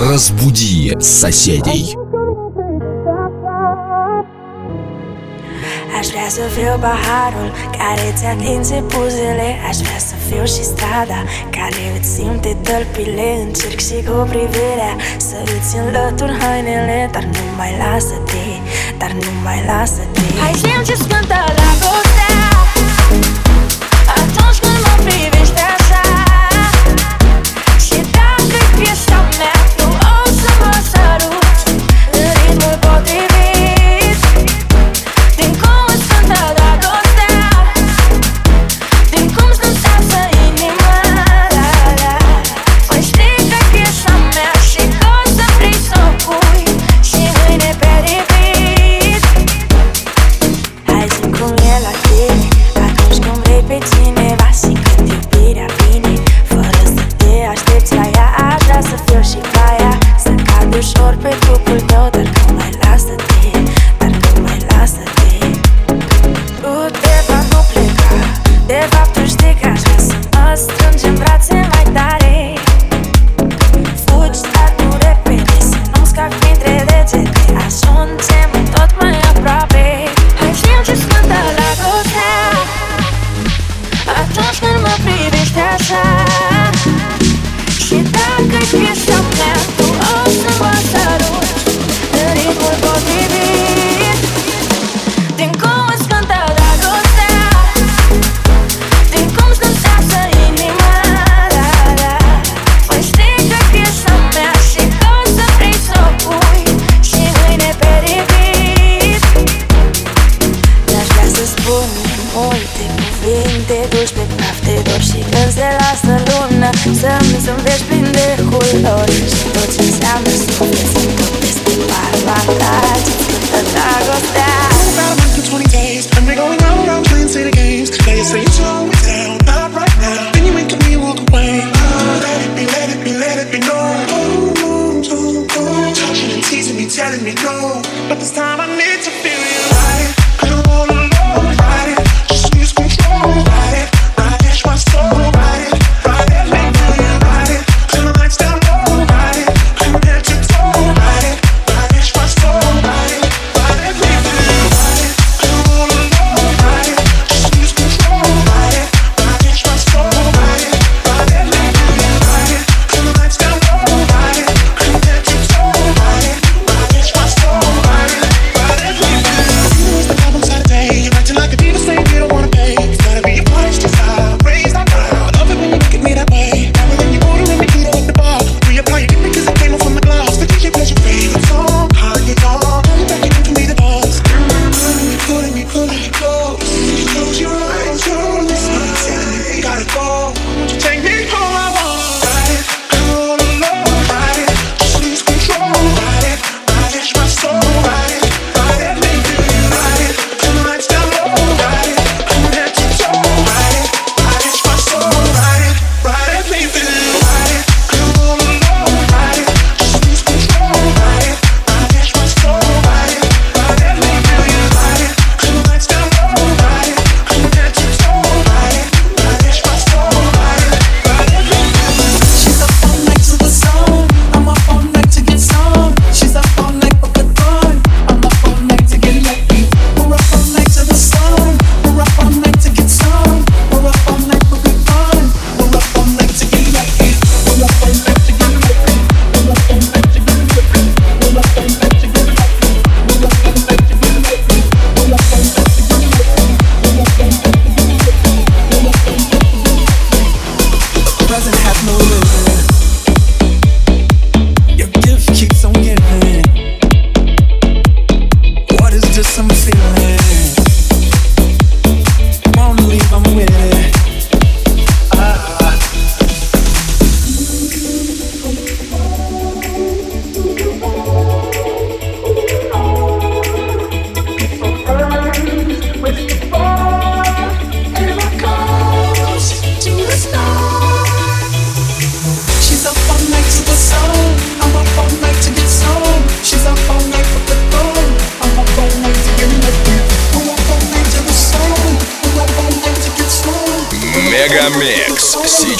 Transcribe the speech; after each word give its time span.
Разбуди 0.00 0.96
соседей. 0.98 1.94
Aș 5.98 6.06
vrea 6.06 6.28
să 6.28 6.40
fiu 6.54 6.78
paharul 6.80 7.52
care 7.78 8.12
ți 8.16 8.24
atinge 8.24 8.80
buzele. 8.80 9.48
Aș 9.68 9.76
vrea 9.76 9.98
să 9.98 10.14
fiu 10.28 10.44
și 10.44 10.64
strada 10.72 11.20
care 11.56 11.82
îți 11.98 12.08
simte 12.14 12.56
tălpile. 12.62 13.28
Încerc 13.46 13.80
și 13.80 13.98
cu 14.06 14.16
privirea 14.32 14.94
să 15.16 15.36
îți 15.54 15.76
înlătur 15.76 16.30
hainele 16.40 17.08
Dar 17.12 17.24
nu 17.24 17.44
mai 17.56 17.72
lasă-te, 17.82 18.46
dar 18.98 19.10
nu 19.10 19.30
mai 19.44 19.60
lasă-te 19.66 20.20
Hai 20.40 20.54
să-mi 20.62 20.84
ce 20.84 20.94
spântă 20.94 21.38
dragostea 21.58 22.39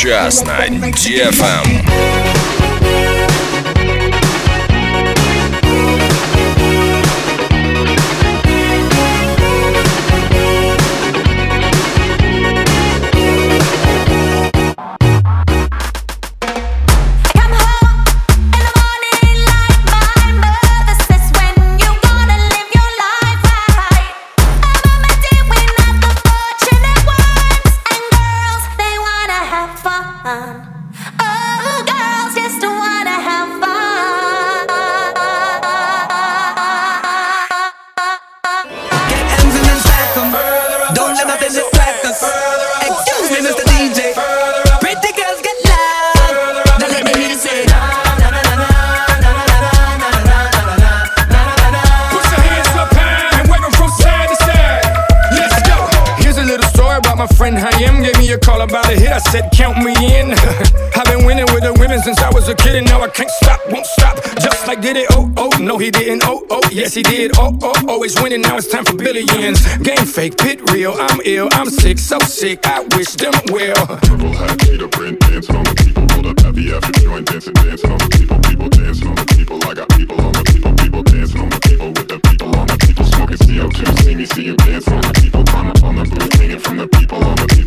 Сейчас 0.00 0.42
на 0.42 0.64
DFM. 0.68 2.27
My 57.62 57.70
friend 57.72 57.88
Gave 58.04 58.18
me 58.18 58.32
a 58.32 58.38
call 58.38 58.60
about 58.60 58.86
a 58.86 58.94
hit. 58.94 59.10
I 59.10 59.18
said, 59.18 59.50
Count 59.52 59.78
me 59.78 59.92
in. 59.92 60.30
I've 60.96 61.04
been 61.04 61.26
winning 61.26 61.46
with 61.52 61.62
the 61.62 61.76
women 61.78 62.00
since 62.00 62.18
I 62.18 62.30
was 62.30 62.48
a 62.48 62.54
kid, 62.54 62.76
and 62.76 62.86
now 62.86 63.02
I 63.02 63.08
can't 63.08 63.30
stop, 63.30 63.60
won't 63.70 63.84
stop. 63.84 64.16
Just 64.40 64.66
like 64.66 64.80
did 64.80 64.96
it. 64.96 65.08
Oh, 65.10 65.32
oh, 65.36 65.50
no, 65.60 65.78
he 65.78 65.90
didn't. 65.90 66.22
Oh, 66.24 66.46
oh, 66.50 66.62
yes, 66.72 66.94
he 66.94 67.02
did. 67.02 67.32
Oh, 67.36 67.58
oh, 67.62 67.72
oh 67.74 67.88
always 67.88 68.20
winning. 68.22 68.40
Now 68.40 68.56
it's 68.56 68.68
time 68.68 68.84
for 68.84 68.96
billions. 68.96 69.60
Game 69.78 70.06
fake, 70.06 70.38
pit 70.38 70.70
real. 70.70 70.94
I'm 70.96 71.20
ill. 71.24 71.48
I'm 71.52 71.70
sick, 71.70 71.98
so 71.98 72.18
sick. 72.20 72.66
I 72.66 72.80
wish 72.96 73.12
them 73.14 73.34
well. 73.50 73.86
Purple 73.86 74.32
hat, 74.32 74.58
cheetah 74.60 74.88
print, 74.88 75.20
dancing 75.20 75.56
on 75.56 75.64
the 75.64 75.74
people. 75.74 76.06
Rolled 76.06 76.26
up 76.26 76.40
heavy 76.40 76.72
after 76.72 76.92
joint, 77.00 77.26
dancing, 77.26 77.52
dancing 77.54 77.92
on 77.92 77.98
the 77.98 78.08
people. 78.16 78.38
People 78.40 78.68
dancing 78.68 79.08
on 79.08 79.14
the 79.16 79.26
people. 79.36 79.58
I 79.68 79.74
got 79.74 79.88
people 79.90 80.20
on 80.20 80.32
the 80.32 80.44
people. 80.44 80.72
People 80.74 81.02
dancing 81.02 81.40
on 81.40 81.50
the 81.50 81.60
people 81.60 81.88
with 81.88 82.08
the 82.08 82.18
people 82.20 82.56
on 82.56 82.66
the 82.66 82.78
people. 82.78 83.04
Smoking 83.04 83.36
CO2, 83.36 84.02
see 84.02 84.14
me, 84.14 84.26
see 84.26 84.44
you 84.44 84.56
dancing 84.56 84.94
on 84.94 85.02
the 85.02 85.12
people. 85.20 85.44
Climb 85.44 85.70
up 85.70 85.77
on 85.88 85.96
booth, 86.04 86.32
hanging 86.34 86.58
from 86.58 86.76
the 86.76 86.88
people 86.88 87.24
on 87.24 87.36
the. 87.36 87.57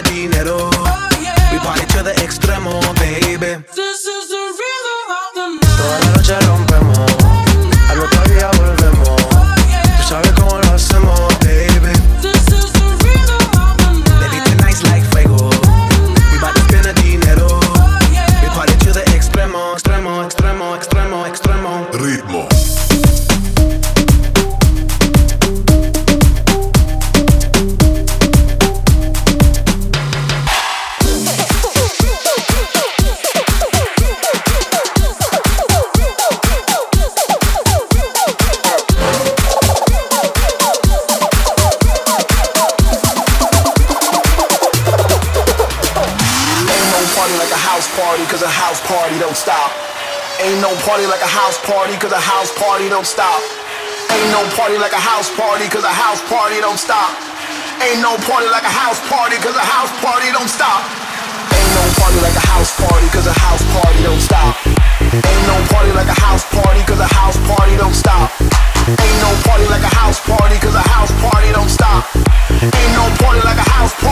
tiene 0.00 0.02
dinero. 0.02 0.70
Oh, 0.72 1.08
yeah. 1.20 1.34
Mi 1.52 1.58
extremo, 2.24 2.80
baby. 2.94 3.62
This 3.74 4.06
is 4.06 4.28
the 4.28 4.42
rhythm 6.16 6.71
Ain't 50.62 50.78
no 50.78 50.86
party 50.86 51.10
like 51.10 51.18
a 51.18 51.26
house 51.26 51.58
party, 51.66 51.98
cause 51.98 52.14
a 52.14 52.22
house 52.22 52.54
party 52.54 52.86
don't 52.86 53.02
stop. 53.02 53.42
Ain't 54.14 54.30
no 54.30 54.46
party 54.54 54.78
like 54.78 54.94
a 54.94 55.02
house 55.02 55.26
party, 55.34 55.66
cause 55.66 55.82
a 55.82 55.90
house 55.90 56.22
party 56.30 56.62
don't 56.62 56.78
stop. 56.78 57.18
Ain't 57.82 57.98
no 57.98 58.14
party 58.30 58.46
like 58.46 58.62
a 58.62 58.70
house 58.70 59.02
party, 59.10 59.42
cause 59.42 59.58
a 59.58 59.66
house 59.66 59.90
party 59.98 60.30
don't 60.30 60.46
stop. 60.46 60.86
Ain't 61.50 61.74
no 61.74 61.82
party 61.98 62.22
like 62.22 62.38
a 62.38 62.46
house 62.46 62.78
party, 62.78 63.10
cause 63.10 63.26
a 63.26 63.34
house 63.42 63.66
party 63.74 64.06
don't 64.06 64.22
stop. 64.22 64.54
Ain't 65.10 65.46
no 65.50 65.58
party 65.74 65.90
like 65.98 66.06
a 66.06 66.14
house 66.22 66.46
party, 66.54 66.78
cause 66.86 67.02
a 67.02 67.10
house 67.10 67.38
party 67.42 67.74
don't 67.74 67.98
stop. 67.98 68.30
Ain't 68.86 69.18
no 69.18 69.34
party 69.42 69.66
like 69.66 69.82
a 69.82 69.90
house 69.98 70.22
party, 70.22 70.62
cause 70.62 70.78
a 70.78 70.86
house 70.94 71.10
party 71.18 71.50
don't 71.50 71.74
stop. 71.74 72.06
Ain't 72.62 72.94
no 72.94 73.10
party 73.18 73.42
like 73.42 73.58
a 73.58 73.66
house 73.66 73.98
party, 73.98 74.11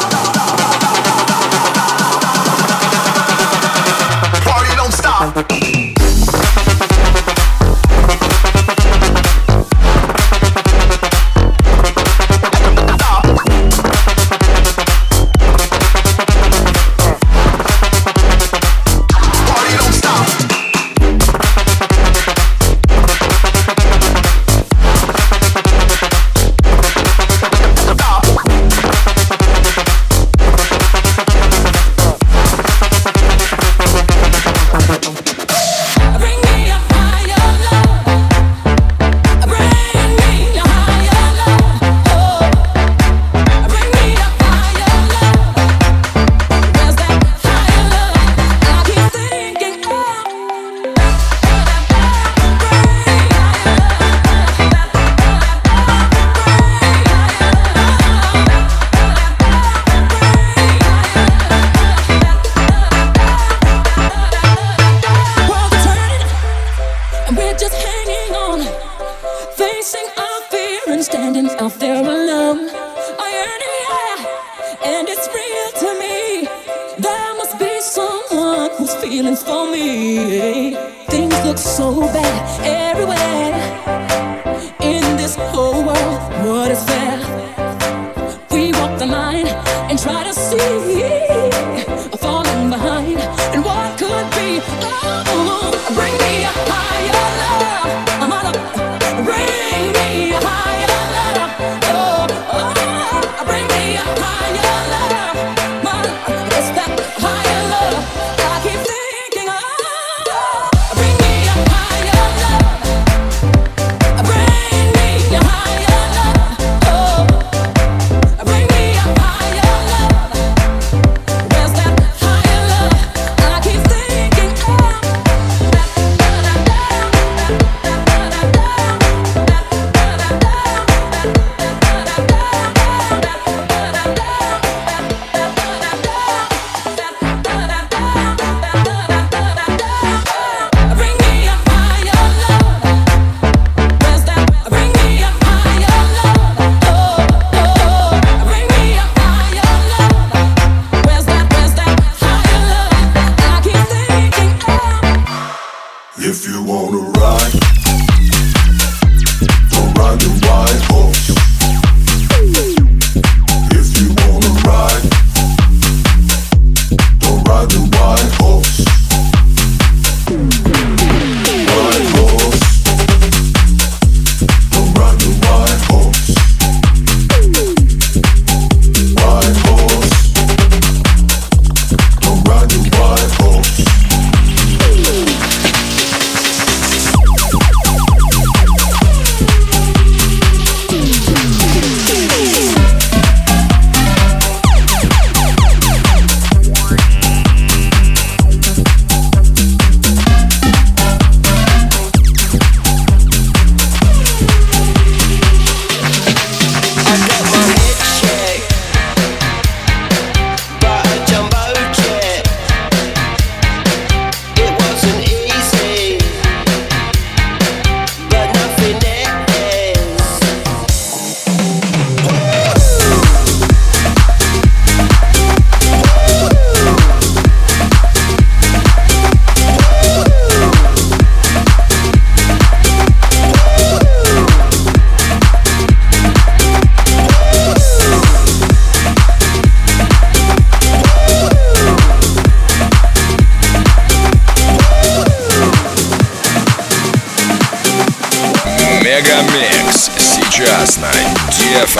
Feelings 79.21 79.43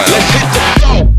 Let's 0.08 1.11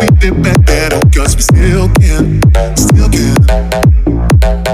Then, 0.00 1.10
cause 1.12 1.36
we 1.36 1.42
still 1.42 1.88
can, 2.00 2.40
still 2.74 3.10
can. 3.10 3.36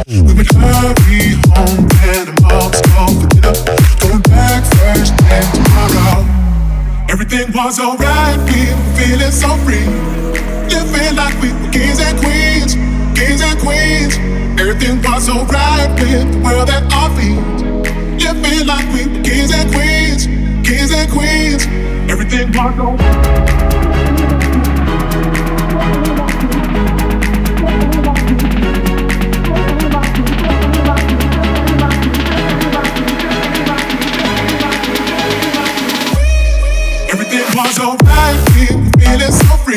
We 0.06 0.22
would 0.22 0.46
hurry 0.54 1.34
home, 1.50 1.82
and 2.06 2.30
the 2.30 2.34
mom's 2.46 2.78
home 2.94 3.18
for 3.18 3.26
dinner. 3.34 4.22
Back 4.30 4.62
first 4.78 5.14
thing 5.18 5.46
tomorrow. 5.50 6.22
Everything 7.10 7.26
Everything 7.36 7.52
was 7.56 7.80
alright, 7.80 8.38
we 8.46 8.70
were 8.70 8.94
feeling 8.94 9.32
so 9.32 9.48
free. 9.66 9.84
Living 10.70 11.16
like 11.16 11.34
we 11.42 11.50
were 11.52 11.72
kings 11.72 11.98
and 11.98 12.16
queens, 12.20 12.74
kings 13.18 13.42
and 13.42 13.58
queens. 13.58 14.14
Everything 14.60 15.02
was 15.02 15.28
alright 15.28 15.90
with 15.98 16.32
the 16.32 16.38
world 16.38 16.70
at 16.70 16.86
our 16.92 17.10
feet. 17.18 17.42
Living 18.22 18.66
like 18.66 18.86
we 18.94 19.08
were 19.10 19.24
kings 19.24 19.52
and 19.52 19.72
queens, 19.74 20.26
kings 20.64 20.92
and 20.92 21.10
queens. 21.10 21.66
Everything 22.08 22.46
was 22.52 22.78
alright. 22.78 23.05
We 39.18 39.76